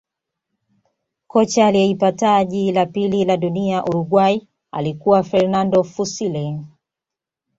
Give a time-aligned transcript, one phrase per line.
[1.27, 6.59] kocha aliyeipa taji la pili la dunia Uruguay alikuwa fernando fussile